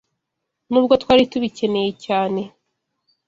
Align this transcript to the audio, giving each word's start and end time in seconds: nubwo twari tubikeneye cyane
nubwo 0.71 0.93
twari 1.01 1.23
tubikeneye 1.31 1.91
cyane 2.05 2.41